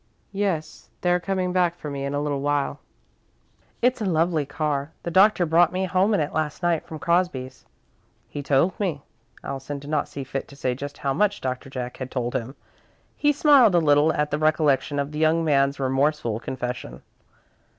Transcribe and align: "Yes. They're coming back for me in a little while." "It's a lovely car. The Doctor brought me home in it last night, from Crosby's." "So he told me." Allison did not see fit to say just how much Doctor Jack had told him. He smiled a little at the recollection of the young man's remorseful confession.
"Yes. 0.33 0.89
They're 1.01 1.19
coming 1.19 1.53
back 1.53 1.75
for 1.77 1.91
me 1.91 2.05
in 2.05 2.15
a 2.15 2.19
little 2.19 2.41
while." 2.41 2.79
"It's 3.83 4.01
a 4.01 4.05
lovely 4.05 4.47
car. 4.47 4.93
The 5.03 5.11
Doctor 5.11 5.45
brought 5.45 5.71
me 5.71 5.85
home 5.85 6.15
in 6.15 6.19
it 6.19 6.33
last 6.33 6.63
night, 6.63 6.87
from 6.87 6.97
Crosby's." 6.97 7.57
"So 7.57 7.67
he 8.27 8.41
told 8.41 8.79
me." 8.79 9.03
Allison 9.43 9.77
did 9.77 9.91
not 9.91 10.07
see 10.07 10.23
fit 10.23 10.47
to 10.47 10.55
say 10.55 10.73
just 10.73 10.97
how 10.97 11.13
much 11.13 11.39
Doctor 11.39 11.69
Jack 11.69 11.97
had 11.97 12.09
told 12.09 12.33
him. 12.33 12.55
He 13.15 13.31
smiled 13.31 13.75
a 13.75 13.77
little 13.77 14.11
at 14.13 14.31
the 14.31 14.39
recollection 14.39 14.97
of 14.97 15.11
the 15.11 15.19
young 15.19 15.45
man's 15.45 15.79
remorseful 15.79 16.39
confession. 16.39 17.03